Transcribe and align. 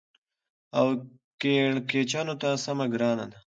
او 0.77 0.87
کېړکیچو 1.41 2.21
ته 2.41 2.49
سمه 2.65 2.85
ګرانه 2.93 3.25
ده. 3.31 3.39